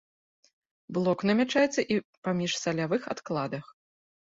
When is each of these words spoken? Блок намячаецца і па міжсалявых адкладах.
Блок 0.97 1.19
намячаецца 1.31 1.85
і 1.97 1.99
па 2.25 2.35
міжсалявых 2.41 3.01
адкладах. 3.15 3.65